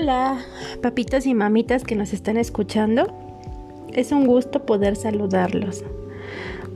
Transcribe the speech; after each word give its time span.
Hola, 0.00 0.38
papitos 0.80 1.26
y 1.26 1.34
mamitas 1.34 1.82
que 1.82 1.96
nos 1.96 2.12
están 2.12 2.36
escuchando. 2.36 3.08
Es 3.92 4.12
un 4.12 4.28
gusto 4.28 4.64
poder 4.64 4.94
saludarlos. 4.94 5.82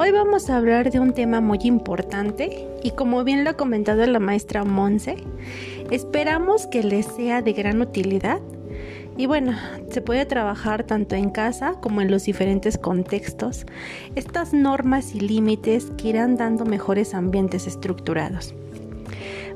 Hoy 0.00 0.10
vamos 0.10 0.50
a 0.50 0.56
hablar 0.56 0.90
de 0.90 0.98
un 0.98 1.12
tema 1.12 1.40
muy 1.40 1.60
importante 1.62 2.66
y 2.82 2.90
como 2.90 3.22
bien 3.22 3.44
lo 3.44 3.50
ha 3.50 3.56
comentado 3.56 4.04
la 4.06 4.18
maestra 4.18 4.64
Monse, 4.64 5.18
esperamos 5.92 6.66
que 6.66 6.82
les 6.82 7.06
sea 7.06 7.42
de 7.42 7.52
gran 7.52 7.80
utilidad. 7.80 8.40
Y 9.16 9.26
bueno, 9.26 9.56
se 9.88 10.00
puede 10.00 10.26
trabajar 10.26 10.82
tanto 10.82 11.14
en 11.14 11.30
casa 11.30 11.74
como 11.80 12.00
en 12.00 12.10
los 12.10 12.24
diferentes 12.24 12.76
contextos 12.76 13.66
estas 14.16 14.52
normas 14.52 15.14
y 15.14 15.20
límites 15.20 15.92
que 15.96 16.08
irán 16.08 16.36
dando 16.36 16.64
mejores 16.64 17.14
ambientes 17.14 17.68
estructurados. 17.68 18.52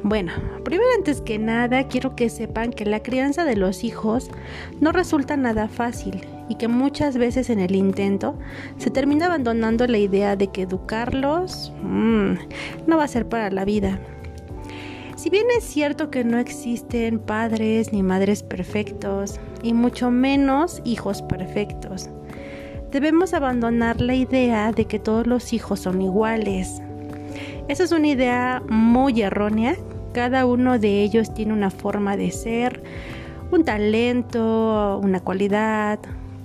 Bueno, 0.08 0.30
primero 0.62 0.88
antes 0.96 1.20
que 1.20 1.36
nada 1.36 1.88
quiero 1.88 2.14
que 2.14 2.28
sepan 2.28 2.70
que 2.70 2.84
la 2.84 3.02
crianza 3.02 3.44
de 3.44 3.56
los 3.56 3.82
hijos 3.82 4.30
no 4.80 4.92
resulta 4.92 5.36
nada 5.36 5.66
fácil 5.66 6.20
y 6.48 6.54
que 6.54 6.68
muchas 6.68 7.16
veces 7.16 7.50
en 7.50 7.58
el 7.58 7.74
intento 7.74 8.38
se 8.76 8.90
termina 8.90 9.26
abandonando 9.26 9.84
la 9.88 9.98
idea 9.98 10.36
de 10.36 10.46
que 10.46 10.62
educarlos 10.62 11.72
mmm, 11.82 12.34
no 12.86 12.96
va 12.98 13.02
a 13.02 13.08
ser 13.08 13.28
para 13.28 13.50
la 13.50 13.64
vida. 13.64 13.98
Si 15.16 15.28
bien 15.28 15.46
es 15.58 15.64
cierto 15.64 16.08
que 16.08 16.22
no 16.22 16.38
existen 16.38 17.18
padres 17.18 17.92
ni 17.92 18.04
madres 18.04 18.44
perfectos 18.44 19.40
y 19.64 19.72
mucho 19.72 20.12
menos 20.12 20.82
hijos 20.84 21.20
perfectos, 21.22 22.10
debemos 22.92 23.34
abandonar 23.34 24.00
la 24.00 24.14
idea 24.14 24.70
de 24.70 24.84
que 24.84 25.00
todos 25.00 25.26
los 25.26 25.52
hijos 25.52 25.80
son 25.80 26.00
iguales. 26.00 26.80
Esa 27.66 27.82
es 27.82 27.90
una 27.90 28.06
idea 28.06 28.62
muy 28.68 29.20
erróea 29.20 29.74
cada 30.16 30.46
uno 30.46 30.78
de 30.78 31.02
ellos 31.02 31.34
tiene 31.34 31.52
una 31.52 31.68
forma 31.68 32.16
de 32.16 32.30
ser, 32.30 32.82
un 33.50 33.64
talento, 33.64 34.98
una 35.04 35.20
cualidad 35.20 35.98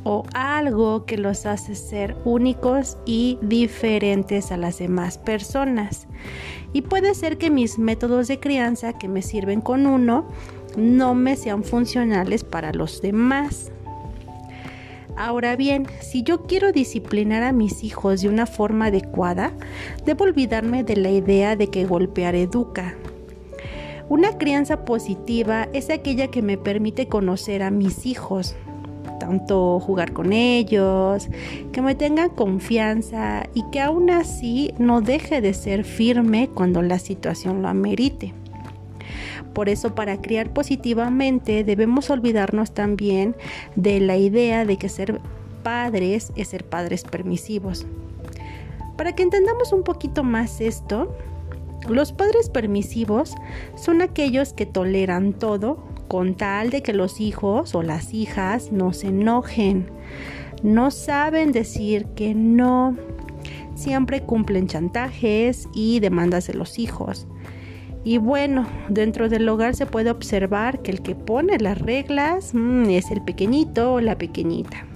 o 0.03 0.25
algo 0.33 1.05
que 1.05 1.17
los 1.17 1.45
hace 1.45 1.75
ser 1.75 2.17
únicos 2.25 2.97
y 3.05 3.39
diferentes 3.41 4.51
a 4.51 4.57
las 4.57 4.79
demás 4.79 5.17
personas. 5.17 6.07
Y 6.73 6.81
puede 6.81 7.15
ser 7.15 7.37
que 7.37 7.49
mis 7.49 7.79
métodos 7.79 8.27
de 8.27 8.41
crianza 8.41 8.91
que 8.91 9.07
me 9.07 9.21
sirven 9.21 9.61
con 9.61 9.85
uno 9.85 10.27
no 10.75 11.15
me 11.15 11.37
sean 11.37 11.63
funcionales 11.63 12.43
para 12.43 12.73
los 12.73 13.01
demás. 13.01 13.71
Ahora 15.15 15.55
bien, 15.55 15.87
si 16.01 16.23
yo 16.23 16.41
quiero 16.41 16.73
disciplinar 16.73 17.41
a 17.43 17.53
mis 17.53 17.85
hijos 17.85 18.21
de 18.21 18.27
una 18.27 18.47
forma 18.47 18.87
adecuada, 18.87 19.53
debo 20.05 20.25
olvidarme 20.25 20.83
de 20.83 20.97
la 20.97 21.09
idea 21.09 21.55
de 21.55 21.67
que 21.67 21.85
golpear 21.85 22.35
educa. 22.35 22.97
Una 24.11 24.37
crianza 24.37 24.83
positiva 24.83 25.69
es 25.71 25.89
aquella 25.89 26.27
que 26.27 26.41
me 26.41 26.57
permite 26.57 27.07
conocer 27.07 27.63
a 27.63 27.71
mis 27.71 28.05
hijos, 28.05 28.57
tanto 29.21 29.79
jugar 29.79 30.11
con 30.11 30.33
ellos, 30.33 31.29
que 31.71 31.81
me 31.81 31.95
tengan 31.95 32.27
confianza 32.27 33.47
y 33.53 33.63
que 33.71 33.79
aún 33.79 34.09
así 34.09 34.73
no 34.77 34.99
deje 34.99 35.39
de 35.39 35.53
ser 35.53 35.85
firme 35.85 36.49
cuando 36.53 36.81
la 36.81 36.99
situación 36.99 37.61
lo 37.61 37.69
amerite. 37.69 38.33
Por 39.53 39.69
eso 39.69 39.95
para 39.95 40.19
criar 40.19 40.51
positivamente 40.51 41.63
debemos 41.63 42.09
olvidarnos 42.09 42.73
también 42.73 43.33
de 43.77 44.01
la 44.01 44.17
idea 44.17 44.65
de 44.65 44.75
que 44.75 44.89
ser 44.89 45.21
padres 45.63 46.33
es 46.35 46.49
ser 46.49 46.65
padres 46.65 47.05
permisivos. 47.05 47.87
Para 48.97 49.15
que 49.15 49.23
entendamos 49.23 49.71
un 49.71 49.83
poquito 49.83 50.21
más 50.25 50.59
esto, 50.59 51.15
los 51.89 52.11
padres 52.13 52.49
permisivos 52.49 53.35
son 53.75 54.01
aquellos 54.01 54.53
que 54.53 54.65
toleran 54.65 55.33
todo 55.33 55.83
con 56.07 56.35
tal 56.35 56.69
de 56.69 56.83
que 56.83 56.93
los 56.93 57.21
hijos 57.21 57.73
o 57.73 57.83
las 57.83 58.13
hijas 58.13 58.71
no 58.71 58.93
se 58.93 59.07
enojen. 59.07 59.89
No 60.63 60.91
saben 60.91 61.51
decir 61.51 62.05
que 62.15 62.35
no. 62.35 62.97
Siempre 63.75 64.21
cumplen 64.21 64.67
chantajes 64.67 65.67
y 65.73 65.99
demandas 66.01 66.47
de 66.47 66.53
los 66.53 66.77
hijos. 66.77 67.27
Y 68.03 68.17
bueno, 68.17 68.67
dentro 68.89 69.29
del 69.29 69.47
hogar 69.47 69.75
se 69.75 69.85
puede 69.85 70.11
observar 70.11 70.81
que 70.81 70.91
el 70.91 71.01
que 71.01 71.15
pone 71.15 71.57
las 71.59 71.79
reglas 71.79 72.53
mm, 72.53 72.89
es 72.89 73.09
el 73.11 73.23
pequeñito 73.23 73.93
o 73.93 74.01
la 74.01 74.17
pequeñita. 74.17 74.90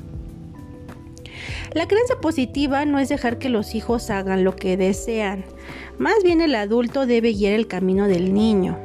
La 1.76 1.90
creencia 1.90 2.16
positiva 2.22 2.86
no 2.86 3.00
es 3.00 3.10
dejar 3.10 3.38
que 3.38 3.50
los 3.50 3.76
hijos 3.76 4.10
hagan 4.10 4.46
lo 4.46 4.56
que 4.56 4.78
desean, 4.78 5.44
más 5.98 6.24
bien 6.24 6.40
el 6.40 6.56
adulto 6.56 7.06
debe 7.06 7.34
guiar 7.34 7.52
el 7.52 7.68
camino 7.68 8.08
del 8.08 8.34
niño. 8.34 8.80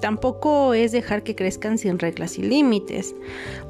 Tampoco 0.00 0.72
es 0.72 0.92
dejar 0.92 1.24
que 1.24 1.34
crezcan 1.34 1.76
sin 1.76 1.98
reglas 1.98 2.38
y 2.38 2.42
límites, 2.42 3.14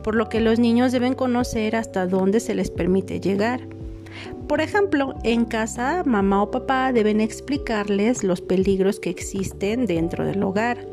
por 0.05 0.15
lo 0.15 0.29
que 0.29 0.41
los 0.41 0.61
niños 0.61 0.93
deben 0.93 1.15
conocer 1.15 1.75
hasta 1.75 2.07
dónde 2.07 2.39
se 2.39 2.55
les 2.55 2.71
permite 2.71 3.19
llegar. 3.19 3.67
Por 4.47 4.61
ejemplo, 4.61 5.17
en 5.25 5.45
casa, 5.45 6.05
mamá 6.07 6.45
o 6.45 6.53
papá 6.53 6.93
deben 6.93 7.21
explicarles 7.21 8.23
los 8.23 8.41
peligros 8.41 9.01
que 9.01 9.11
existen 9.11 9.87
dentro 9.87 10.25
del 10.25 10.41
hogar 10.41 10.87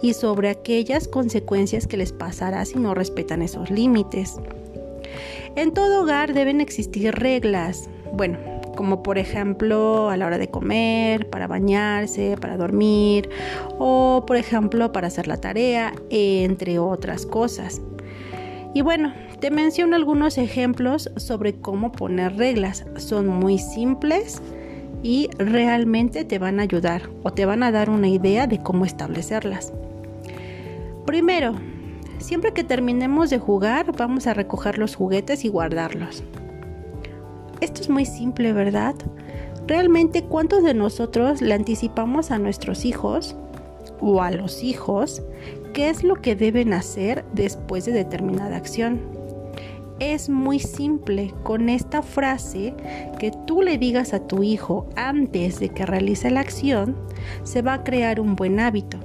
y 0.00 0.14
sobre 0.14 0.48
aquellas 0.48 1.06
consecuencias 1.06 1.86
que 1.86 1.98
les 1.98 2.12
pasará 2.12 2.64
si 2.64 2.78
no 2.78 2.94
respetan 2.94 3.42
esos 3.42 3.70
límites. 3.70 4.36
En 5.56 5.72
todo 5.72 6.02
hogar 6.02 6.32
deben 6.32 6.60
existir 6.60 7.14
reglas, 7.14 7.90
bueno, 8.12 8.38
como 8.76 9.02
por 9.02 9.18
ejemplo 9.18 10.08
a 10.08 10.16
la 10.16 10.26
hora 10.26 10.38
de 10.38 10.48
comer, 10.48 11.28
para 11.28 11.46
bañarse, 11.46 12.36
para 12.40 12.56
dormir 12.56 13.28
o 13.78 14.24
por 14.26 14.36
ejemplo 14.36 14.92
para 14.92 15.08
hacer 15.08 15.26
la 15.26 15.38
tarea, 15.38 15.92
entre 16.08 16.78
otras 16.78 17.26
cosas. 17.26 17.82
Y 18.72 18.82
bueno, 18.82 19.12
te 19.40 19.50
menciono 19.50 19.96
algunos 19.96 20.38
ejemplos 20.38 21.10
sobre 21.16 21.54
cómo 21.54 21.92
poner 21.92 22.36
reglas. 22.36 22.86
Son 22.96 23.26
muy 23.26 23.58
simples 23.58 24.40
y 25.02 25.28
realmente 25.38 26.24
te 26.24 26.38
van 26.38 26.60
a 26.60 26.62
ayudar 26.62 27.02
o 27.22 27.32
te 27.32 27.46
van 27.46 27.62
a 27.62 27.72
dar 27.72 27.90
una 27.90 28.08
idea 28.08 28.46
de 28.46 28.62
cómo 28.62 28.84
establecerlas. 28.84 29.72
Primero, 31.04 31.54
Siempre 32.20 32.52
que 32.52 32.64
terminemos 32.64 33.30
de 33.30 33.38
jugar, 33.38 33.96
vamos 33.96 34.26
a 34.26 34.34
recoger 34.34 34.78
los 34.78 34.94
juguetes 34.94 35.44
y 35.44 35.48
guardarlos. 35.48 36.22
Esto 37.62 37.80
es 37.80 37.88
muy 37.88 38.04
simple, 38.04 38.52
¿verdad? 38.52 38.94
Realmente, 39.66 40.22
¿cuántos 40.24 40.62
de 40.62 40.74
nosotros 40.74 41.40
le 41.40 41.54
anticipamos 41.54 42.30
a 42.30 42.38
nuestros 42.38 42.84
hijos 42.84 43.36
o 44.00 44.22
a 44.22 44.30
los 44.30 44.62
hijos 44.62 45.22
qué 45.72 45.88
es 45.88 46.04
lo 46.04 46.16
que 46.16 46.36
deben 46.36 46.74
hacer 46.74 47.24
después 47.32 47.86
de 47.86 47.92
determinada 47.92 48.56
acción? 48.56 49.00
Es 49.98 50.28
muy 50.28 50.58
simple 50.58 51.32
con 51.42 51.70
esta 51.70 52.02
frase 52.02 52.74
que 53.18 53.32
tú 53.46 53.62
le 53.62 53.78
digas 53.78 54.12
a 54.12 54.26
tu 54.26 54.42
hijo 54.42 54.86
antes 54.94 55.58
de 55.58 55.70
que 55.70 55.86
realice 55.86 56.30
la 56.30 56.40
acción, 56.40 56.96
se 57.44 57.62
va 57.62 57.74
a 57.74 57.84
crear 57.84 58.20
un 58.20 58.36
buen 58.36 58.60
hábito. 58.60 58.98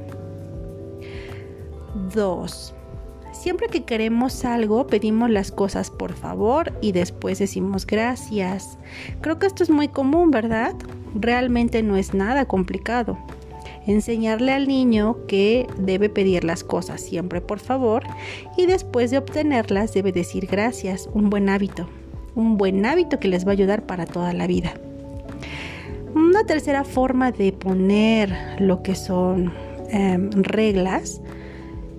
2. 2.13 2.75
Siempre 3.45 3.67
que 3.67 3.83
queremos 3.83 4.44
algo, 4.44 4.88
pedimos 4.88 5.29
las 5.29 5.51
cosas 5.51 5.91
por 5.91 6.13
favor 6.13 6.73
y 6.81 6.94
después 6.94 7.38
decimos 7.38 7.85
gracias. 7.85 8.79
Creo 9.22 9.38
que 9.38 9.45
esto 9.45 9.61
es 9.61 9.69
muy 9.69 9.88
común, 9.88 10.31
¿verdad? 10.31 10.73
Realmente 11.13 11.83
no 11.83 11.95
es 11.95 12.16
nada 12.16 12.45
complicado. 12.45 13.19
Enseñarle 13.85 14.51
al 14.51 14.67
niño 14.67 15.28
que 15.28 15.67
debe 15.78 16.09
pedir 16.09 16.44
las 16.44 16.63
cosas 16.63 17.01
siempre 17.01 17.39
por 17.39 17.59
favor 17.59 18.01
y 18.57 18.65
después 18.65 19.12
de 19.12 19.19
obtenerlas 19.19 19.94
debe 19.94 20.12
decir 20.12 20.47
gracias, 20.47 21.07
un 21.13 21.30
buen 21.30 21.47
hábito, 21.47 21.88
un 22.33 22.57
buen 22.57 22.83
hábito 22.83 23.19
que 23.19 23.27
les 23.27 23.45
va 23.45 23.51
a 23.51 23.53
ayudar 23.53 23.86
para 23.86 24.07
toda 24.07 24.33
la 24.33 24.47
vida. 24.47 24.74
Una 26.15 26.45
tercera 26.47 26.83
forma 26.83 27.31
de 27.31 27.53
poner 27.53 28.36
lo 28.57 28.81
que 28.81 28.95
son 28.95 29.53
em, 29.92 30.31
reglas 30.31 31.21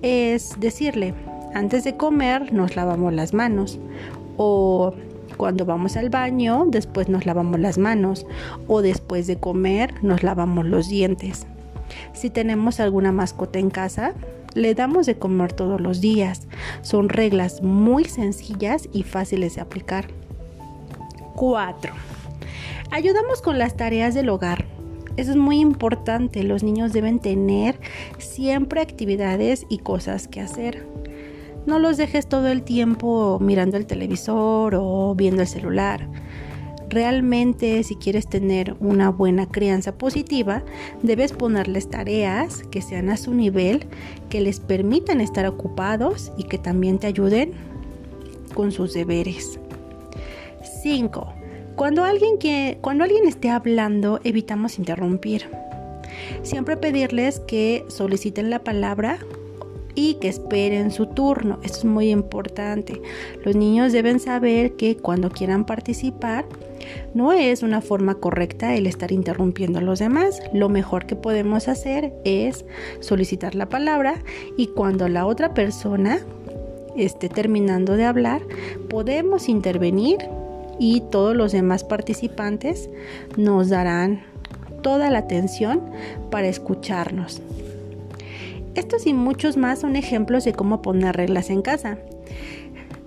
es 0.01 0.59
decirle, 0.59 1.13
antes 1.53 1.83
de 1.83 1.97
comer 1.97 2.53
nos 2.53 2.75
lavamos 2.75 3.13
las 3.13 3.33
manos 3.33 3.79
o 4.37 4.93
cuando 5.37 5.65
vamos 5.65 5.97
al 5.97 6.09
baño 6.09 6.65
después 6.67 7.09
nos 7.09 7.25
lavamos 7.25 7.59
las 7.59 7.77
manos 7.77 8.25
o 8.67 8.81
después 8.81 9.27
de 9.27 9.37
comer 9.37 10.03
nos 10.03 10.23
lavamos 10.23 10.65
los 10.65 10.89
dientes. 10.89 11.45
Si 12.13 12.29
tenemos 12.29 12.79
alguna 12.79 13.11
mascota 13.11 13.59
en 13.59 13.69
casa, 13.69 14.13
le 14.53 14.73
damos 14.73 15.05
de 15.05 15.17
comer 15.17 15.53
todos 15.53 15.79
los 15.79 16.01
días. 16.01 16.47
Son 16.81 17.09
reglas 17.09 17.61
muy 17.61 18.05
sencillas 18.05 18.89
y 18.91 19.03
fáciles 19.03 19.55
de 19.55 19.61
aplicar. 19.61 20.07
4. 21.35 21.93
Ayudamos 22.91 23.41
con 23.41 23.59
las 23.59 23.77
tareas 23.77 24.15
del 24.15 24.29
hogar. 24.29 24.65
Eso 25.17 25.31
es 25.31 25.37
muy 25.37 25.59
importante. 25.59 26.43
Los 26.43 26.63
niños 26.63 26.93
deben 26.93 27.19
tener 27.19 27.79
siempre 28.17 28.81
actividades 28.81 29.65
y 29.69 29.79
cosas 29.79 30.27
que 30.27 30.41
hacer. 30.41 30.85
No 31.67 31.79
los 31.79 31.97
dejes 31.97 32.27
todo 32.27 32.47
el 32.47 32.63
tiempo 32.63 33.39
mirando 33.41 33.75
el 33.75 33.85
televisor 33.85 34.73
o 34.73 35.13
viendo 35.15 35.41
el 35.41 35.49
celular. 35.49 36.07
Realmente 36.87 37.83
si 37.83 37.97
quieres 37.97 38.29
tener 38.29 38.77
una 38.79 39.09
buena 39.09 39.47
crianza 39.47 39.97
positiva, 39.97 40.63
debes 41.03 41.33
ponerles 41.33 41.89
tareas 41.89 42.63
que 42.71 42.81
sean 42.81 43.09
a 43.09 43.17
su 43.17 43.33
nivel, 43.33 43.85
que 44.29 44.39
les 44.39 44.61
permitan 44.61 45.19
estar 45.19 45.45
ocupados 45.45 46.31
y 46.37 46.43
que 46.43 46.57
también 46.57 46.99
te 46.99 47.07
ayuden 47.07 47.51
con 48.53 48.71
sus 48.71 48.93
deberes. 48.93 49.59
5. 50.83 51.33
Cuando 51.75 52.05
alguien, 52.05 52.37
cuando 52.79 53.03
alguien 53.03 53.27
esté 53.27 53.49
hablando, 53.49 54.21
evitamos 54.23 54.79
interrumpir. 54.79 55.49
Siempre 56.43 56.77
pedirles 56.77 57.41
que 57.41 57.83
soliciten 57.89 58.49
la 58.49 58.63
palabra 58.63 59.19
y 59.97 60.13
que 60.13 60.27
esperen 60.27 60.91
su 60.91 61.07
turno. 61.07 61.57
Esto 61.63 61.79
es 61.79 61.85
muy 61.85 62.11
importante. 62.11 63.01
Los 63.43 63.55
niños 63.55 63.91
deben 63.91 64.19
saber 64.19 64.73
que 64.73 64.95
cuando 64.95 65.31
quieran 65.31 65.65
participar, 65.65 66.45
no 67.15 67.33
es 67.33 67.63
una 67.63 67.81
forma 67.81 68.13
correcta 68.13 68.75
el 68.75 68.85
estar 68.85 69.11
interrumpiendo 69.11 69.79
a 69.79 69.81
los 69.81 69.97
demás. 69.97 70.39
Lo 70.53 70.69
mejor 70.69 71.07
que 71.07 71.15
podemos 71.15 71.67
hacer 71.67 72.13
es 72.23 72.63
solicitar 72.99 73.55
la 73.55 73.69
palabra 73.69 74.21
y 74.55 74.67
cuando 74.67 75.09
la 75.09 75.25
otra 75.25 75.55
persona 75.55 76.19
esté 76.95 77.27
terminando 77.27 77.97
de 77.97 78.05
hablar, 78.05 78.43
podemos 78.89 79.49
intervenir 79.49 80.19
y 80.77 81.01
todos 81.09 81.35
los 81.35 81.53
demás 81.53 81.83
participantes 81.83 82.87
nos 83.35 83.69
darán 83.69 84.21
toda 84.83 85.09
la 85.09 85.17
atención 85.17 85.81
para 86.29 86.47
escucharnos. 86.47 87.41
Estos 88.77 89.07
y 89.07 89.13
muchos 89.13 89.57
más 89.57 89.79
son 89.79 89.95
ejemplos 89.95 90.45
de 90.45 90.53
cómo 90.53 90.83
poner 90.83 91.17
reglas 91.17 91.49
en 91.49 91.63
casa. 91.63 91.97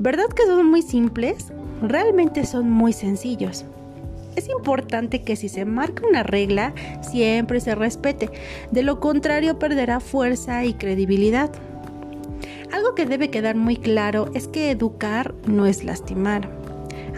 ¿Verdad 0.00 0.26
que 0.26 0.44
son 0.44 0.66
muy 0.66 0.82
simples? 0.82 1.52
Realmente 1.80 2.44
son 2.44 2.68
muy 2.68 2.92
sencillos. 2.92 3.64
Es 4.34 4.48
importante 4.48 5.22
que 5.22 5.36
si 5.36 5.48
se 5.48 5.64
marca 5.64 6.04
una 6.04 6.24
regla, 6.24 6.74
siempre 7.02 7.60
se 7.60 7.76
respete. 7.76 8.30
De 8.72 8.82
lo 8.82 8.98
contrario, 8.98 9.60
perderá 9.60 10.00
fuerza 10.00 10.64
y 10.64 10.74
credibilidad. 10.74 11.52
Algo 12.72 12.96
que 12.96 13.06
debe 13.06 13.30
quedar 13.30 13.54
muy 13.54 13.76
claro 13.76 14.28
es 14.34 14.48
que 14.48 14.72
educar 14.72 15.36
no 15.46 15.66
es 15.66 15.84
lastimar. 15.84 16.59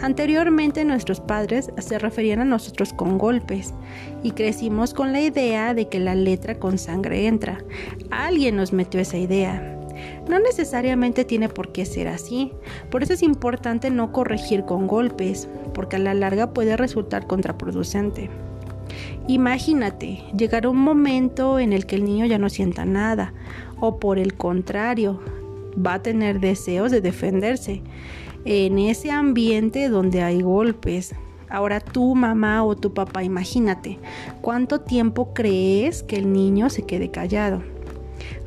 Anteriormente 0.03 0.83
nuestros 0.83 1.21
padres 1.21 1.71
se 1.77 1.97
referían 1.97 2.41
a 2.41 2.43
nosotros 2.43 2.91
con 2.91 3.17
golpes 3.17 3.73
y 4.21 4.31
crecimos 4.31 4.93
con 4.93 5.13
la 5.13 5.21
idea 5.21 5.73
de 5.73 5.87
que 5.87 5.97
la 5.97 6.13
letra 6.13 6.59
con 6.59 6.77
sangre 6.77 7.25
entra. 7.25 7.59
Alguien 8.11 8.57
nos 8.57 8.73
metió 8.73 8.99
esa 8.99 9.17
idea. 9.17 9.79
No 10.27 10.39
necesariamente 10.39 11.23
tiene 11.23 11.47
por 11.47 11.71
qué 11.71 11.85
ser 11.85 12.09
así, 12.09 12.51
por 12.91 13.01
eso 13.01 13.13
es 13.13 13.23
importante 13.23 13.91
no 13.91 14.11
corregir 14.11 14.65
con 14.65 14.87
golpes, 14.87 15.47
porque 15.73 15.95
a 15.95 15.99
la 15.99 16.13
larga 16.13 16.51
puede 16.51 16.75
resultar 16.75 17.25
contraproducente. 17.25 18.29
Imagínate, 19.29 20.21
llegar 20.37 20.67
un 20.67 20.79
momento 20.79 21.59
en 21.59 21.71
el 21.71 21.85
que 21.85 21.95
el 21.95 22.03
niño 22.03 22.25
ya 22.25 22.39
no 22.39 22.49
sienta 22.49 22.83
nada, 22.83 23.33
o 23.79 24.01
por 24.01 24.19
el 24.19 24.33
contrario, 24.33 25.21
va 25.73 25.93
a 25.93 26.03
tener 26.03 26.41
deseos 26.41 26.91
de 26.91 26.99
defenderse 26.99 27.81
en 28.45 28.79
ese 28.79 29.11
ambiente 29.11 29.89
donde 29.89 30.21
hay 30.21 30.41
golpes. 30.41 31.15
Ahora 31.49 31.79
tu 31.79 32.15
mamá 32.15 32.63
o 32.63 32.75
tu 32.75 32.93
papá, 32.93 33.23
imagínate, 33.23 33.99
¿cuánto 34.41 34.81
tiempo 34.81 35.33
crees 35.33 36.01
que 36.01 36.15
el 36.15 36.33
niño 36.33 36.69
se 36.69 36.83
quede 36.83 37.11
callado? 37.11 37.61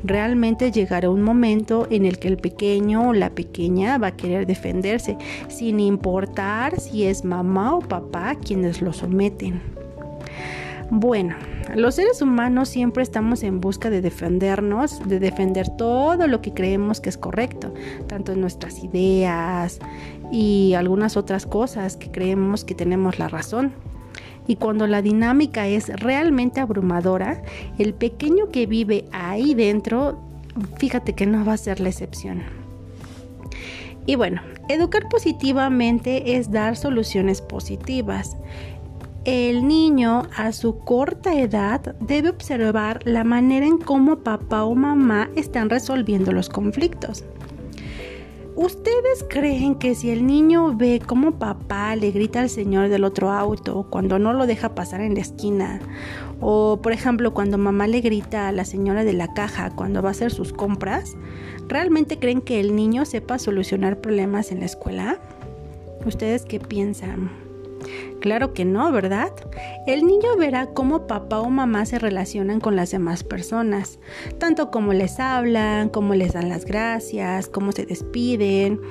Realmente 0.03 0.71
llegará 0.71 1.09
un 1.09 1.21
momento 1.21 1.87
en 1.89 2.05
el 2.05 2.19
que 2.19 2.27
el 2.27 2.37
pequeño 2.37 3.09
o 3.09 3.13
la 3.13 3.29
pequeña 3.29 3.97
va 3.97 4.07
a 4.07 4.15
querer 4.15 4.45
defenderse, 4.45 5.17
sin 5.47 5.79
importar 5.79 6.79
si 6.79 7.05
es 7.05 7.23
mamá 7.23 7.75
o 7.75 7.79
papá 7.79 8.35
quienes 8.35 8.81
lo 8.81 8.93
someten. 8.93 9.61
Bueno, 10.89 11.35
los 11.75 11.95
seres 11.95 12.21
humanos 12.21 12.69
siempre 12.69 13.03
estamos 13.03 13.43
en 13.43 13.59
busca 13.59 13.89
de 13.89 14.01
defendernos, 14.01 15.07
de 15.07 15.19
defender 15.19 15.69
todo 15.77 16.27
lo 16.27 16.41
que 16.41 16.53
creemos 16.53 17.01
que 17.01 17.09
es 17.09 17.17
correcto, 17.17 17.73
tanto 18.07 18.35
nuestras 18.35 18.83
ideas 18.83 19.79
y 20.31 20.73
algunas 20.75 21.17
otras 21.17 21.45
cosas 21.45 21.97
que 21.97 22.11
creemos 22.11 22.63
que 22.63 22.75
tenemos 22.75 23.19
la 23.19 23.27
razón. 23.27 23.73
Y 24.47 24.55
cuando 24.55 24.87
la 24.87 25.01
dinámica 25.01 25.67
es 25.67 25.89
realmente 25.99 26.61
abrumadora, 26.61 27.43
el 27.77 27.93
pequeño 27.93 28.49
que 28.49 28.65
vive 28.65 29.05
ahí 29.11 29.53
dentro, 29.53 30.19
fíjate 30.77 31.13
que 31.13 31.25
no 31.25 31.43
va 31.43 31.53
a 31.53 31.57
ser 31.57 31.81
la 31.81 31.89
excepción. 31.89 32.43
Y 34.05 34.15
bueno, 34.15 34.41
educar 34.69 35.09
positivamente 35.09 36.37
es 36.37 36.49
dar 36.49 36.77
soluciones 36.77 37.41
positivas 37.41 38.37
el 39.27 39.67
niño 39.67 40.23
a 40.37 40.53
su 40.53 40.79
corta 40.79 41.37
edad 41.37 41.97
debe 41.99 42.29
observar 42.29 43.01
la 43.03 43.25
manera 43.25 43.65
en 43.65 43.77
cómo 43.77 44.19
papá 44.19 44.63
o 44.63 44.73
mamá 44.73 45.29
están 45.35 45.69
resolviendo 45.69 46.31
los 46.31 46.47
conflictos. 46.47 47.25
¿Ustedes 48.55 49.25
creen 49.29 49.75
que 49.75 49.95
si 49.95 50.11
el 50.11 50.25
niño 50.25 50.77
ve 50.77 51.01
cómo 51.05 51.33
papá 51.33 51.93
le 51.97 52.11
grita 52.11 52.39
al 52.39 52.49
señor 52.49 52.87
del 52.87 53.03
otro 53.03 53.29
auto 53.29 53.85
cuando 53.89 54.17
no 54.17 54.31
lo 54.31 54.47
deja 54.47 54.75
pasar 54.75 55.01
en 55.01 55.15
la 55.15 55.19
esquina? 55.19 55.81
O 56.39 56.79
por 56.81 56.93
ejemplo 56.93 57.33
cuando 57.33 57.57
mamá 57.57 57.85
le 57.85 57.99
grita 57.99 58.47
a 58.47 58.53
la 58.53 58.63
señora 58.63 59.03
de 59.03 59.11
la 59.11 59.33
caja 59.33 59.71
cuando 59.71 60.01
va 60.01 60.07
a 60.07 60.11
hacer 60.11 60.31
sus 60.31 60.53
compras, 60.53 61.17
¿realmente 61.67 62.17
creen 62.17 62.39
que 62.39 62.61
el 62.61 62.77
niño 62.77 63.03
sepa 63.03 63.39
solucionar 63.39 63.99
problemas 63.99 64.53
en 64.53 64.61
la 64.61 64.67
escuela? 64.67 65.19
¿Ustedes 66.05 66.45
qué 66.45 66.61
piensan? 66.61 67.29
Claro 68.19 68.53
que 68.53 68.65
no, 68.65 68.91
¿verdad? 68.91 69.31
El 69.85 70.05
niño 70.05 70.35
verá 70.37 70.67
cómo 70.67 71.05
papá 71.05 71.39
o 71.39 71.49
mamá 71.49 71.85
se 71.85 71.99
relacionan 71.99 72.59
con 72.59 72.75
las 72.75 72.91
demás 72.91 73.23
personas, 73.23 73.99
tanto 74.39 74.71
como 74.71 74.91
les 74.93 75.19
hablan, 75.19 75.89
cómo 75.89 76.15
les 76.15 76.33
dan 76.33 76.49
las 76.49 76.65
gracias, 76.65 77.47
cómo 77.47 77.71
se 77.71 77.85
despiden, 77.85 78.81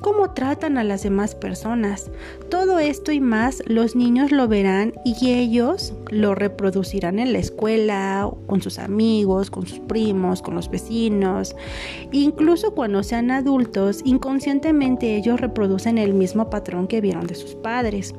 cómo 0.00 0.32
tratan 0.32 0.78
a 0.78 0.84
las 0.84 1.02
demás 1.02 1.34
personas. 1.34 2.10
Todo 2.50 2.78
esto 2.78 3.10
y 3.10 3.20
más 3.20 3.62
los 3.66 3.96
niños 3.96 4.30
lo 4.30 4.46
verán 4.46 4.92
y 5.04 5.32
ellos 5.32 5.92
lo 6.10 6.36
reproducirán 6.36 7.18
en 7.18 7.32
la 7.32 7.40
escuela, 7.40 8.30
con 8.46 8.62
sus 8.62 8.78
amigos, 8.78 9.50
con 9.50 9.66
sus 9.66 9.80
primos, 9.80 10.40
con 10.40 10.54
los 10.54 10.70
vecinos. 10.70 11.56
Incluso 12.12 12.74
cuando 12.74 13.02
sean 13.02 13.32
adultos, 13.32 14.02
inconscientemente 14.04 15.16
ellos 15.16 15.40
reproducen 15.40 15.98
el 15.98 16.14
mismo 16.14 16.48
patrón 16.48 16.86
que 16.86 17.00
vieron 17.00 17.26
de 17.26 17.34
sus 17.34 17.56
padres 17.56 18.14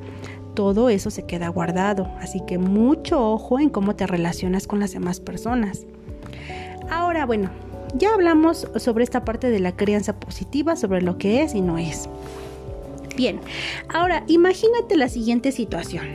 todo 0.54 0.90
eso 0.90 1.10
se 1.10 1.24
queda 1.24 1.48
guardado, 1.50 2.08
así 2.20 2.42
que 2.48 2.58
mucho 2.58 3.32
ojo 3.32 3.60
en 3.60 3.70
cómo 3.70 3.96
te 3.96 4.08
relacionas 4.08 4.68
con 4.68 4.80
las 4.80 4.92
demás 4.92 5.20
personas. 5.20 5.86
Ahora, 6.90 7.26
bueno, 7.26 7.50
ya 7.96 8.14
hablamos 8.14 8.68
sobre 8.76 9.04
esta 9.04 9.26
parte 9.26 9.50
de 9.50 9.60
la 9.60 9.76
crianza 9.76 10.20
positiva, 10.20 10.76
sobre 10.76 11.02
lo 11.02 11.18
que 11.18 11.42
es 11.44 11.56
y 11.56 11.62
no 11.62 11.78
es. 11.78 12.10
Bien, 13.16 13.40
ahora 13.90 14.24
imagínate 14.28 14.96
la 14.96 15.10
siguiente 15.10 15.52
situación. 15.52 16.06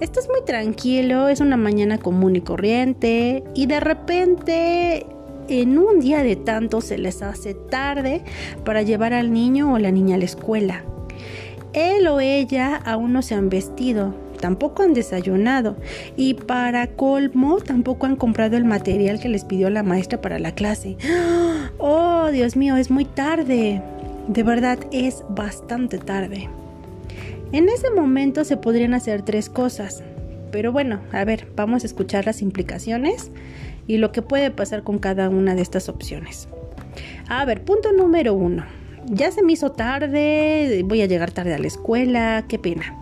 Estás 0.00 0.28
muy 0.28 0.44
tranquilo, 0.44 1.28
es 1.28 1.40
una 1.40 1.56
mañana 1.56 1.98
común 1.98 2.36
y 2.36 2.40
corriente 2.40 3.44
y 3.54 3.66
de 3.66 3.80
repente 3.80 5.06
en 5.48 5.78
un 5.78 6.00
día 6.00 6.22
de 6.22 6.36
tanto 6.36 6.80
se 6.80 6.98
les 6.98 7.22
hace 7.22 7.54
tarde 7.54 8.22
para 8.64 8.82
llevar 8.82 9.12
al 9.12 9.32
niño 9.32 9.72
o 9.72 9.78
la 9.78 9.90
niña 9.90 10.16
a 10.16 10.18
la 10.18 10.24
escuela. 10.24 10.84
Él 11.74 12.06
o 12.06 12.20
ella 12.20 12.76
aún 12.76 13.12
no 13.12 13.20
se 13.20 13.34
han 13.34 13.48
vestido, 13.48 14.14
tampoco 14.40 14.84
han 14.84 14.94
desayunado 14.94 15.76
y 16.16 16.34
para 16.34 16.86
colmo 16.86 17.58
tampoco 17.58 18.06
han 18.06 18.14
comprado 18.14 18.56
el 18.56 18.64
material 18.64 19.18
que 19.18 19.28
les 19.28 19.44
pidió 19.44 19.68
la 19.70 19.82
maestra 19.82 20.20
para 20.20 20.38
la 20.38 20.54
clase. 20.54 20.96
Oh, 21.78 22.30
Dios 22.30 22.56
mío, 22.56 22.76
es 22.76 22.90
muy 22.90 23.04
tarde. 23.04 23.82
De 24.28 24.42
verdad, 24.42 24.78
es 24.92 25.22
bastante 25.28 25.98
tarde. 25.98 26.48
En 27.52 27.68
ese 27.68 27.90
momento 27.90 28.44
se 28.44 28.56
podrían 28.56 28.94
hacer 28.94 29.22
tres 29.22 29.50
cosas. 29.50 30.02
Pero 30.50 30.72
bueno, 30.72 31.00
a 31.12 31.24
ver, 31.24 31.48
vamos 31.56 31.82
a 31.82 31.86
escuchar 31.86 32.24
las 32.24 32.40
implicaciones 32.40 33.32
y 33.86 33.98
lo 33.98 34.12
que 34.12 34.22
puede 34.22 34.50
pasar 34.50 34.82
con 34.82 34.98
cada 34.98 35.28
una 35.28 35.54
de 35.54 35.62
estas 35.62 35.88
opciones. 35.88 36.48
A 37.28 37.44
ver, 37.44 37.64
punto 37.64 37.92
número 37.92 38.34
uno 38.34 38.64
ya 39.06 39.30
se 39.30 39.42
me 39.42 39.52
hizo 39.52 39.72
tarde, 39.72 40.82
voy 40.84 41.02
a 41.02 41.06
llegar 41.06 41.30
tarde 41.30 41.54
a 41.54 41.58
la 41.58 41.66
escuela, 41.66 42.44
qué 42.48 42.58
pena. 42.58 42.96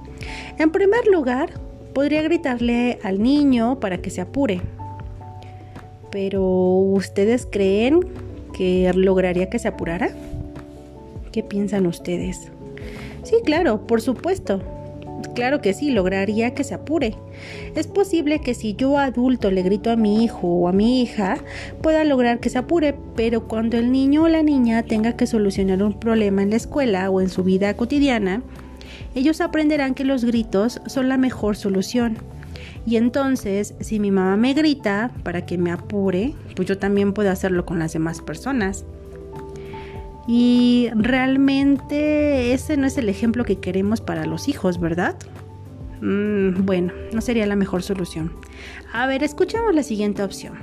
En 0.59 0.71
primer 0.71 1.07
lugar, 1.07 1.51
podría 1.95 2.23
gritarle 2.23 2.99
al 3.03 3.23
niño 3.23 3.81
para 3.81 3.99
que 3.99 4.11
se 4.11 4.21
apure. 4.21 4.61
Pero 6.11 6.43
¿ustedes 6.43 7.47
creen 7.51 8.01
que 8.53 8.91
lograría 8.95 9.49
que 9.49 9.59
se 9.59 9.69
apurara? 9.69 10.11
¿Qué 11.33 11.43
piensan 11.43 11.87
ustedes? 11.87 12.51
Sí, 13.23 13.37
claro, 13.45 13.87
por 13.87 14.03
supuesto. 14.03 14.61
Claro 15.35 15.61
que 15.61 15.73
sí, 15.73 15.91
lograría 15.91 16.55
que 16.55 16.65
se 16.65 16.75
apure. 16.75 17.15
Es 17.75 17.87
posible 17.87 18.41
que 18.41 18.55
si 18.55 18.75
yo 18.75 18.99
adulto 18.99 19.51
le 19.51 19.63
grito 19.63 19.91
a 19.91 19.97
mi 19.97 20.25
hijo 20.25 20.47
o 20.47 20.69
a 20.69 20.73
mi 20.73 21.03
hija, 21.03 21.39
pueda 21.81 22.05
lograr 22.05 22.41
que 22.41 22.51
se 22.51 22.59
apure, 22.59 22.95
pero 23.17 23.49
cuando 23.49 23.79
el 23.79 23.91
niño 23.93 24.25
o 24.25 24.29
la 24.29 24.43
niña 24.43 24.83
tenga 24.83 25.17
que 25.17 25.27
solucionar 25.27 25.83
un 25.83 25.99
problema 25.99 26.43
en 26.43 26.51
la 26.51 26.57
escuela 26.57 27.11
o 27.11 27.21
en 27.21 27.29
su 27.29 27.45
vida 27.45 27.75
cotidiana, 27.75 28.43
ellos 29.15 29.41
aprenderán 29.41 29.95
que 29.95 30.05
los 30.05 30.25
gritos 30.25 30.81
son 30.87 31.09
la 31.09 31.17
mejor 31.17 31.57
solución. 31.57 32.19
Y 32.87 32.97
entonces, 32.97 33.75
si 33.81 34.01
mi 34.01 34.11
mamá 34.11 34.37
me 34.37 34.55
grita 34.55 35.11
para 35.23 35.47
que 35.47 35.57
me 35.57 35.71
apure, 35.71 36.35
pues 36.57 36.69
yo 36.69 36.79
también 36.79 37.13
puedo 37.13 37.31
hacerlo 37.31 37.65
con 37.65 37.79
las 37.79 37.93
demás 37.93 38.21
personas. 38.21 38.85
Y 40.27 40.91
realmente 40.95 42.53
ese 42.53 42.77
no 42.77 42.87
es 42.87 42.97
el 42.99 43.09
ejemplo 43.09 43.45
que 43.45 43.59
queremos 43.59 44.01
para 44.01 44.25
los 44.25 44.49
hijos, 44.49 44.79
¿verdad? 44.79 45.17
Mm, 46.01 46.65
bueno, 46.65 46.93
no 47.13 47.21
sería 47.21 47.47
la 47.47 47.57
mejor 47.57 47.83
solución. 47.83 48.33
A 48.93 49.07
ver, 49.07 49.23
escuchemos 49.23 49.75
la 49.75 49.83
siguiente 49.83 50.23
opción. 50.23 50.55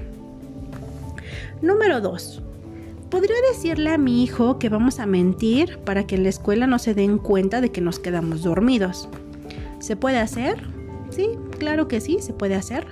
Número 1.61 1.99
2. 1.99 2.43
Podría 3.09 3.35
decirle 3.51 3.89
a 3.89 3.97
mi 3.97 4.23
hijo 4.23 4.59
que 4.59 4.69
vamos 4.69 4.99
a 4.99 5.05
mentir 5.05 5.79
para 5.79 6.05
que 6.05 6.15
en 6.15 6.23
la 6.23 6.29
escuela 6.29 6.67
no 6.67 6.77
se 6.77 6.93
den 6.93 7.17
cuenta 7.17 7.59
de 7.59 7.71
que 7.71 7.81
nos 7.81 7.99
quedamos 7.99 8.43
dormidos. 8.43 9.09
¿Se 9.79 9.95
puede 9.95 10.19
hacer? 10.19 10.63
Sí, 11.09 11.29
claro 11.57 11.87
que 11.87 12.01
sí, 12.01 12.19
se 12.19 12.33
puede 12.33 12.55
hacer. 12.55 12.85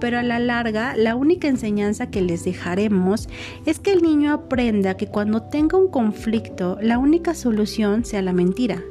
Pero 0.00 0.18
a 0.18 0.22
la 0.22 0.38
larga, 0.38 0.96
la 0.96 1.14
única 1.14 1.48
enseñanza 1.48 2.10
que 2.10 2.22
les 2.22 2.44
dejaremos 2.44 3.28
es 3.66 3.78
que 3.78 3.92
el 3.92 4.02
niño 4.02 4.32
aprenda 4.32 4.96
que 4.96 5.06
cuando 5.06 5.42
tenga 5.42 5.78
un 5.78 5.88
conflicto, 5.88 6.78
la 6.80 6.98
única 6.98 7.34
solución 7.34 8.04
sea 8.04 8.22
la 8.22 8.32
mentira. 8.32 8.82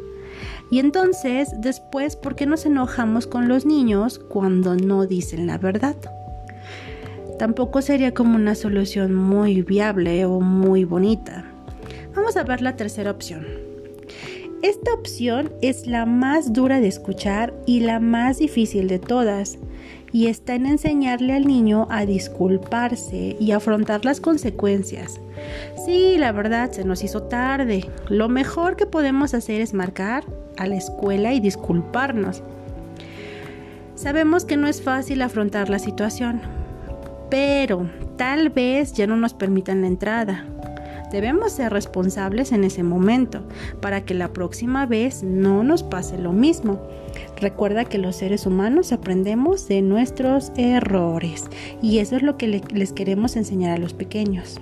Y 0.72 0.80
entonces, 0.80 1.50
después, 1.58 2.16
¿por 2.16 2.36
qué 2.36 2.46
nos 2.46 2.66
enojamos 2.66 3.25
con 3.25 3.48
los 3.48 3.66
niños 3.66 4.20
cuando 4.20 4.75
no 4.75 5.08
dicen 5.08 5.48
la 5.48 5.58
verdad? 5.58 5.96
tampoco 7.39 7.82
sería 7.82 8.13
como 8.13 8.36
una 8.36 8.54
solución 8.54 9.16
muy 9.16 9.63
viable 9.63 10.25
o 10.25 10.42
muy 10.42 10.84
bonita. 10.84 11.46
Vamos 12.13 12.38
a 12.38 12.44
ver 12.44 12.62
la 12.62 12.75
tercera 12.75 13.10
opción. 13.10 13.48
Esta 14.62 14.94
opción 14.94 15.54
es 15.62 15.88
la 15.88 16.06
más 16.06 16.51
dura 16.51 16.82
de 16.82 16.89
escuchar 16.89 17.54
y 17.66 17.80
la 17.80 18.01
más 18.01 18.39
difícil 18.39 18.89
de 18.89 19.00
todas, 19.00 19.58
y 20.12 20.28
está 20.28 20.56
en 20.56 20.66
enseñarle 20.66 21.34
al 21.34 21.46
niño 21.46 21.88
a 21.89 22.06
disculparse 22.06 23.36
y 23.39 23.51
afrontar 23.51 24.06
las 24.06 24.20
consecuencias. 24.20 25.20
Sí, 25.86 26.18
la 26.18 26.32
verdad, 26.32 26.72
se 26.72 26.84
nos 26.84 27.04
hizo 27.04 27.24
tarde. 27.24 27.89
Lo 28.10 28.30
mejor 28.30 28.75
que 28.75 28.86
podemos 28.86 29.34
hacer 29.34 29.62
es 29.62 29.74
marcar 29.74 30.24
a 30.58 30.68
la 30.68 30.75
escuela 30.75 31.34
y 31.34 31.39
disculparnos. 31.39 32.44
Sabemos 33.96 34.46
que 34.46 34.58
no 34.58 34.68
es 34.68 34.82
fácil 34.82 35.22
afrontar 35.22 35.70
la 35.70 35.80
situación, 35.80 36.42
pero 37.30 37.89
tal 38.18 38.50
vez 38.50 38.94
ya 38.94 39.08
no 39.08 39.18
nos 39.18 39.34
permitan 39.34 39.82
la 39.82 39.88
entrada. 39.88 40.46
Debemos 41.12 41.54
ser 41.54 41.72
responsables 41.72 42.51
en 42.51 42.63
ese 42.63 42.84
momento 42.84 43.42
para 43.82 44.06
que 44.06 44.13
la 44.13 44.34
próxima 44.34 44.86
vez 44.86 45.24
no 45.24 45.63
nos 45.63 45.84
pase 45.84 46.18
lo 46.18 46.34
mismo. 46.34 46.80
Recuerda 47.38 47.86
que 47.86 47.98
los 47.98 48.16
seres 48.18 48.46
humanos 48.46 48.92
aprendemos 48.92 49.68
de 49.68 49.82
nuestros 49.82 50.51
errores 50.56 51.48
y 51.82 52.00
eso 52.00 52.16
es 52.16 52.22
lo 52.22 52.38
que 52.38 52.48
les 52.48 52.94
queremos 52.94 53.36
enseñar 53.36 53.72
a 53.72 53.80
los 53.80 53.94
pequeños. 53.94 54.60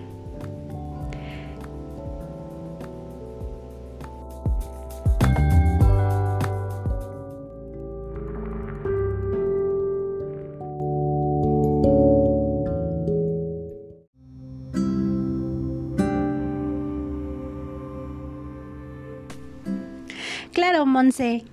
Claro, 20.78 20.92
Monse. 20.92 21.44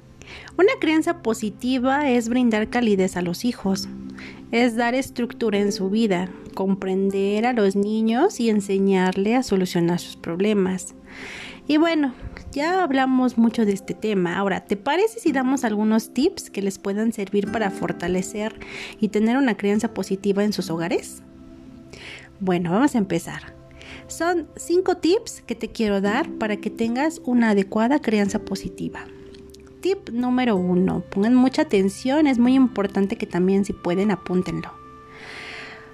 Una 0.58 0.74
crianza 0.78 1.22
positiva 1.22 2.10
es 2.10 2.28
brindar 2.28 2.68
calidez 2.68 3.16
a 3.16 3.22
los 3.22 3.46
hijos, 3.46 3.88
es 4.52 4.76
dar 4.76 4.94
estructura 4.94 5.58
en 5.58 5.72
su 5.72 5.88
vida, 5.88 6.28
comprender 6.54 7.46
a 7.46 7.54
los 7.54 7.74
niños 7.74 8.38
y 8.38 8.50
enseñarle 8.50 9.34
a 9.34 9.42
solucionar 9.42 9.98
sus 9.98 10.16
problemas. 10.16 10.94
Y 11.66 11.78
bueno, 11.78 12.12
ya 12.52 12.82
hablamos 12.82 13.38
mucho 13.38 13.64
de 13.64 13.72
este 13.72 13.94
tema. 13.94 14.36
Ahora, 14.36 14.66
¿te 14.66 14.76
parece 14.76 15.20
si 15.20 15.32
damos 15.32 15.64
algunos 15.64 16.12
tips 16.12 16.50
que 16.50 16.60
les 16.60 16.78
puedan 16.78 17.14
servir 17.14 17.50
para 17.50 17.70
fortalecer 17.70 18.60
y 19.00 19.08
tener 19.08 19.38
una 19.38 19.56
crianza 19.56 19.94
positiva 19.94 20.44
en 20.44 20.52
sus 20.52 20.68
hogares? 20.68 21.22
Bueno, 22.40 22.72
vamos 22.72 22.94
a 22.94 22.98
empezar. 22.98 23.54
Son 24.06 24.48
cinco 24.56 24.98
tips 24.98 25.40
que 25.46 25.54
te 25.54 25.68
quiero 25.68 26.02
dar 26.02 26.30
para 26.32 26.58
que 26.58 26.68
tengas 26.68 27.22
una 27.24 27.50
adecuada 27.50 28.00
crianza 28.00 28.38
positiva. 28.40 29.06
Tip 29.84 30.08
número 30.08 30.56
uno, 30.56 31.04
pongan 31.10 31.34
mucha 31.34 31.60
atención, 31.60 32.26
es 32.26 32.38
muy 32.38 32.54
importante 32.54 33.16
que 33.16 33.26
también 33.26 33.66
si 33.66 33.74
pueden 33.74 34.10
apúntenlo. 34.10 34.72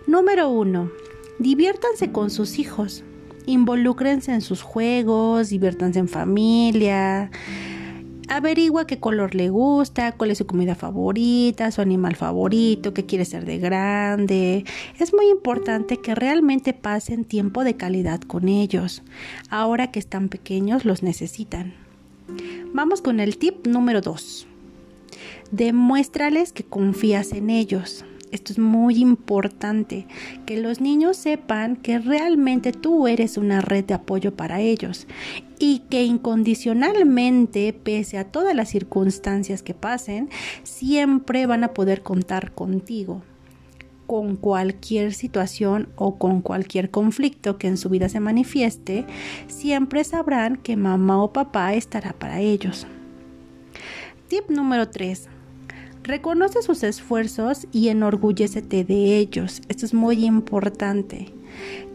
Número 0.06 0.48
uno, 0.48 0.92
diviértanse 1.40 2.12
con 2.12 2.30
sus 2.30 2.60
hijos, 2.60 3.02
involúcrense 3.46 4.32
en 4.32 4.42
sus 4.42 4.62
juegos, 4.62 5.48
diviértanse 5.48 5.98
en 5.98 6.06
familia, 6.06 7.32
averigua 8.28 8.86
qué 8.86 9.00
color 9.00 9.34
le 9.34 9.48
gusta, 9.48 10.12
cuál 10.12 10.30
es 10.30 10.38
su 10.38 10.46
comida 10.46 10.76
favorita, 10.76 11.72
su 11.72 11.80
animal 11.80 12.14
favorito, 12.14 12.94
qué 12.94 13.06
quiere 13.06 13.24
ser 13.24 13.44
de 13.44 13.58
grande. 13.58 14.64
Es 15.00 15.12
muy 15.12 15.28
importante 15.30 15.96
que 15.96 16.14
realmente 16.14 16.74
pasen 16.74 17.24
tiempo 17.24 17.64
de 17.64 17.74
calidad 17.74 18.20
con 18.20 18.46
ellos. 18.46 19.02
Ahora 19.48 19.90
que 19.90 19.98
están 19.98 20.28
pequeños 20.28 20.84
los 20.84 21.02
necesitan. 21.02 21.89
Vamos 22.72 23.02
con 23.02 23.20
el 23.20 23.36
tip 23.36 23.66
número 23.66 24.00
2. 24.00 24.46
Demuéstrales 25.50 26.52
que 26.52 26.64
confías 26.64 27.32
en 27.32 27.50
ellos. 27.50 28.04
Esto 28.30 28.52
es 28.52 28.58
muy 28.60 28.98
importante, 28.98 30.06
que 30.46 30.60
los 30.60 30.80
niños 30.80 31.16
sepan 31.16 31.74
que 31.74 31.98
realmente 31.98 32.72
tú 32.72 33.08
eres 33.08 33.36
una 33.36 33.60
red 33.60 33.84
de 33.84 33.94
apoyo 33.94 34.34
para 34.36 34.60
ellos 34.60 35.08
y 35.58 35.80
que 35.90 36.04
incondicionalmente, 36.04 37.72
pese 37.72 38.18
a 38.18 38.24
todas 38.24 38.54
las 38.54 38.68
circunstancias 38.68 39.64
que 39.64 39.74
pasen, 39.74 40.30
siempre 40.62 41.46
van 41.46 41.64
a 41.64 41.74
poder 41.74 42.02
contar 42.02 42.52
contigo 42.52 43.22
con 44.10 44.34
cualquier 44.34 45.14
situación 45.14 45.88
o 45.94 46.18
con 46.18 46.40
cualquier 46.42 46.90
conflicto 46.90 47.58
que 47.58 47.68
en 47.68 47.76
su 47.76 47.88
vida 47.88 48.08
se 48.08 48.18
manifieste, 48.18 49.06
siempre 49.46 50.02
sabrán 50.02 50.56
que 50.56 50.76
mamá 50.76 51.22
o 51.22 51.32
papá 51.32 51.74
estará 51.74 52.12
para 52.12 52.40
ellos. 52.40 52.88
Tip 54.26 54.50
número 54.50 54.88
3 54.88 55.28
Reconoce 56.02 56.60
sus 56.60 56.82
esfuerzos 56.82 57.68
y 57.70 57.86
enorgullécete 57.86 58.82
de 58.82 59.16
ellos. 59.16 59.62
Esto 59.68 59.86
es 59.86 59.94
muy 59.94 60.24
importante. 60.24 61.32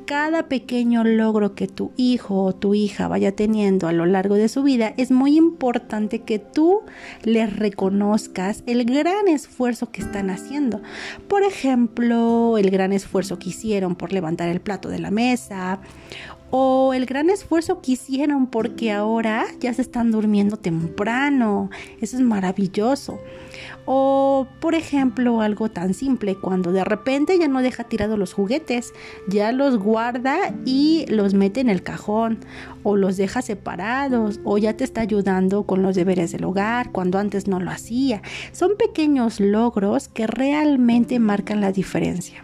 Cada 0.06 0.48
pequeño 0.50 1.04
logro 1.04 1.56
que 1.56 1.68
tu 1.68 1.92
hijo 1.98 2.44
o 2.44 2.54
tu 2.54 2.76
hija 2.76 3.08
vaya 3.08 3.36
teniendo 3.36 3.88
a 3.88 3.92
lo 3.92 4.06
largo 4.06 4.36
de 4.36 4.50
su 4.50 4.62
vida, 4.62 4.94
es 4.98 5.10
muy 5.10 5.36
importante 5.36 6.20
que 6.20 6.38
tú 6.38 6.82
les 7.24 7.56
reconozcas 7.56 8.62
el 8.68 8.86
gran 8.86 9.28
esfuerzo 9.28 9.92
que 9.92 10.02
están 10.02 10.30
haciendo. 10.30 10.80
Por 11.28 11.42
ejemplo, 11.42 12.60
el 12.60 12.70
gran 12.70 12.94
esfuerzo 12.94 13.40
que 13.40 13.50
hicieron 13.50 13.96
por 13.96 14.14
levantar 14.14 14.48
el 14.50 14.62
plato 14.62 14.90
de 14.90 15.00
la 15.00 15.10
mesa 15.10 15.80
o 16.52 16.94
el 16.94 17.08
gran 17.08 17.32
esfuerzo 17.32 17.82
que 17.82 17.94
hicieron 17.94 18.46
porque 18.46 18.92
ahora 18.92 19.46
ya 19.60 19.74
se 19.74 19.82
están 19.82 20.12
durmiendo 20.12 20.58
temprano. 20.58 21.72
Eso 22.00 22.18
es 22.18 22.22
maravilloso. 22.22 23.20
O, 23.86 24.48
por 24.60 24.74
ejemplo, 24.74 25.42
algo 25.42 25.70
tan 25.70 25.94
simple, 25.94 26.36
cuando 26.36 26.72
de 26.72 26.84
repente 26.84 27.38
ya 27.38 27.48
no 27.48 27.62
deja 27.62 27.84
tirados 27.84 28.18
los 28.18 28.34
juguetes, 28.34 28.94
ya 29.28 29.52
los 29.52 29.78
guarda 29.78 30.56
y 30.66 31.06
los 31.08 31.36
mete 31.36 31.60
en 31.60 31.70
el 31.70 31.84
cajón, 31.84 32.40
o 32.82 32.96
los 32.96 33.16
deja 33.16 33.44
separados, 33.44 34.40
o 34.44 34.58
ya 34.58 34.76
te 34.76 34.84
está 34.84 35.02
ayudando 35.02 35.64
con 35.64 35.84
los 35.84 35.96
deberes 35.96 36.32
del 36.32 36.46
hogar, 36.46 36.92
cuando 36.92 37.20
antes 37.20 37.48
no 37.48 37.60
lo 37.60 37.70
hacía. 37.70 38.24
Son 38.52 38.76
pequeños 38.76 39.40
logros 39.40 40.08
que 40.08 40.26
realmente 40.26 41.20
marcan 41.20 41.62
la 41.62 41.72
diferencia. 41.72 42.44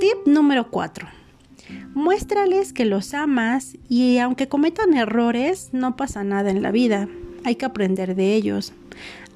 Tip 0.00 0.26
número 0.26 0.70
4. 0.70 1.08
Muéstrales 1.94 2.72
que 2.72 2.84
los 2.86 3.12
amas 3.12 3.76
y 3.88 4.18
aunque 4.18 4.48
cometan 4.48 4.94
errores, 4.94 5.70
no 5.72 5.96
pasa 5.96 6.24
nada 6.24 6.50
en 6.50 6.62
la 6.62 6.70
vida. 6.70 7.08
Hay 7.44 7.56
que 7.56 7.66
aprender 7.66 8.14
de 8.14 8.34
ellos 8.34 8.72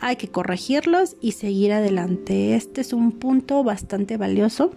hay 0.02 0.16
que 0.16 0.28
corregirlos 0.28 1.16
y 1.20 1.32
seguir 1.32 1.72
adelante. 1.72 2.56
Este 2.56 2.80
es 2.80 2.92
un 2.92 3.12
punto 3.12 3.62
bastante 3.62 4.16
valioso. 4.16 4.72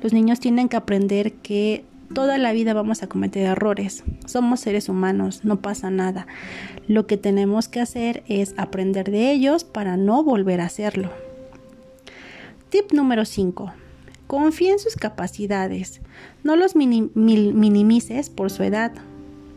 Los 0.00 0.12
niños 0.12 0.38
tienen 0.38 0.68
que 0.68 0.76
aprender 0.76 1.32
que 1.34 1.84
toda 2.14 2.38
la 2.38 2.52
vida 2.52 2.72
vamos 2.72 3.02
a 3.02 3.08
cometer 3.08 3.44
errores. 3.44 4.04
Somos 4.24 4.60
seres 4.60 4.88
humanos, 4.88 5.44
no 5.44 5.60
pasa 5.60 5.90
nada. 5.90 6.28
Lo 6.86 7.08
que 7.08 7.16
tenemos 7.16 7.68
que 7.68 7.80
hacer 7.80 8.22
es 8.28 8.54
aprender 8.56 9.10
de 9.10 9.32
ellos 9.32 9.64
para 9.64 9.96
no 9.96 10.22
volver 10.22 10.60
a 10.60 10.66
hacerlo. 10.66 11.10
Tip 12.70 12.92
número 12.92 13.24
5. 13.24 13.72
Confía 14.28 14.72
en 14.72 14.78
sus 14.78 14.94
capacidades. 14.94 16.00
No 16.44 16.54
los 16.54 16.76
minimices 16.76 18.30
por 18.30 18.50
su 18.50 18.62
edad. 18.62 18.92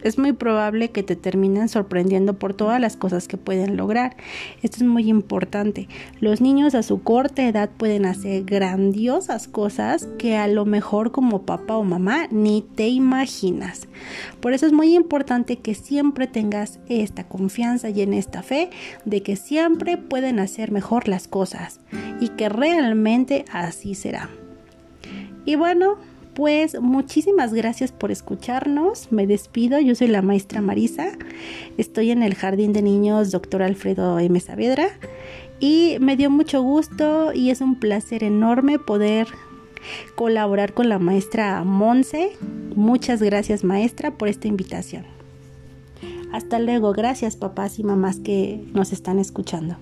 Es 0.06 0.20
muy 0.20 0.34
probable 0.34 0.92
que 0.92 1.02
te 1.02 1.16
terminen 1.16 1.68
sorprendiendo 1.68 2.36
por 2.36 2.54
todas 2.54 2.80
las 2.80 2.96
cosas 2.96 3.28
que 3.28 3.38
pueden 3.38 3.76
lograr. 3.76 4.16
Esto 4.62 4.78
es 4.78 4.84
muy 4.84 5.10
importante. 5.10 5.90
Los 6.20 6.42
niños 6.42 6.76
a 6.76 6.84
su 6.84 7.02
corta 7.02 7.44
edad 7.44 7.72
pueden 7.76 8.06
hacer 8.06 8.44
grandiosas 8.44 9.48
cosas 9.48 10.08
que 10.20 10.38
a 10.38 10.48
lo 10.48 10.66
mejor 10.66 11.12
como 11.12 11.42
papá 11.42 11.76
o 11.76 11.84
mamá 11.84 12.28
ni 12.30 12.62
te 12.62 12.88
imaginas. 12.88 13.88
Por 14.42 14.54
eso 14.54 14.68
es 14.68 14.74
muy 14.74 14.94
importante 14.94 15.58
que 15.58 15.74
siempre 15.74 16.28
tengas 16.28 16.80
esta 16.88 17.28
confianza 17.28 17.90
y 17.90 18.02
en 18.02 18.14
esta 18.14 18.44
fe 18.44 18.70
de 19.06 19.24
que 19.24 19.36
siempre 19.36 19.98
pueden 19.98 20.40
hacer 20.40 20.72
mejor 20.72 21.08
las 21.08 21.28
cosas 21.28 21.80
y 22.20 22.30
que 22.30 22.48
realmente 22.48 23.44
así 23.52 23.96
será. 23.96 24.30
Y 25.46 25.56
bueno, 25.56 25.98
pues 26.36 26.80
muchísimas 26.80 27.54
gracias 27.54 27.92
por 27.92 28.12
escucharnos. 28.12 29.12
Me 29.12 29.26
despido. 29.26 29.80
Yo 29.80 29.96
soy 29.96 30.08
la 30.08 30.22
maestra 30.22 30.62
Marisa. 30.62 31.14
Estoy 31.78 32.12
en 32.12 32.22
el 32.22 32.36
Jardín 32.36 32.74
de 32.74 32.82
Niños 32.82 33.32
Dr. 33.32 33.64
Alfredo 33.64 34.20
M. 34.20 34.38
Saavedra. 34.40 34.90
Y 35.62 35.96
me 36.02 36.18
dio 36.18 36.30
mucho 36.30 36.62
gusto 36.62 37.32
y 37.34 37.50
es 37.50 37.62
un 37.62 37.80
placer 37.80 38.24
enorme 38.24 38.78
poder 38.78 39.28
colaborar 40.16 40.74
con 40.74 40.90
la 40.90 41.00
maestra 41.00 41.64
Monse. 41.64 42.34
Muchas 42.76 43.22
gracias 43.22 43.64
maestra 43.64 44.12
por 44.12 44.28
esta 44.28 44.50
invitación. 44.50 45.06
Hasta 46.34 46.60
luego. 46.60 46.92
Gracias 46.92 47.38
papás 47.38 47.80
y 47.80 47.84
mamás 47.84 48.20
que 48.20 48.62
nos 48.74 48.92
están 48.92 49.20
escuchando. 49.20 49.78